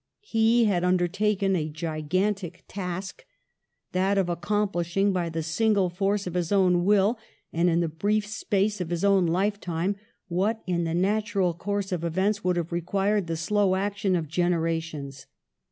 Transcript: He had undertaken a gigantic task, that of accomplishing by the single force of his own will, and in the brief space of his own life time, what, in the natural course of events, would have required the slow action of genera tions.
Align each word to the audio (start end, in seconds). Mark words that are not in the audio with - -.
He 0.23 0.65
had 0.65 0.83
undertaken 0.83 1.55
a 1.55 1.69
gigantic 1.69 2.63
task, 2.67 3.23
that 3.91 4.17
of 4.17 4.29
accomplishing 4.29 5.13
by 5.13 5.29
the 5.29 5.43
single 5.43 5.91
force 5.91 6.25
of 6.25 6.33
his 6.33 6.51
own 6.51 6.85
will, 6.85 7.19
and 7.53 7.69
in 7.69 7.81
the 7.81 7.87
brief 7.87 8.25
space 8.25 8.81
of 8.81 8.89
his 8.89 9.05
own 9.05 9.27
life 9.27 9.59
time, 9.59 9.95
what, 10.27 10.63
in 10.65 10.85
the 10.85 10.95
natural 10.95 11.53
course 11.53 11.91
of 11.91 12.03
events, 12.03 12.43
would 12.43 12.55
have 12.55 12.71
required 12.71 13.27
the 13.27 13.37
slow 13.37 13.75
action 13.75 14.15
of 14.15 14.27
genera 14.27 14.81
tions. 14.81 15.27